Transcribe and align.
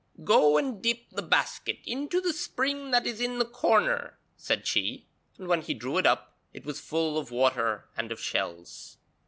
'Go 0.23 0.57
and 0.57 0.81
dip 0.81 1.11
the 1.11 1.21
basket 1.21 1.77
into 1.85 2.19
the 2.21 2.33
spring 2.33 2.89
that 2.89 3.05
is 3.05 3.21
in 3.21 3.37
the 3.37 3.45
corner,' 3.45 4.17
said 4.35 4.65
she, 4.65 5.05
and 5.37 5.47
when 5.47 5.61
he 5.61 5.75
drew 5.75 5.99
it 5.99 6.07
up 6.07 6.39
it 6.53 6.65
was 6.65 6.79
full 6.79 7.19
of 7.19 7.29
water 7.29 7.85
and 7.95 8.11
of 8.11 8.19
shells. 8.19 8.97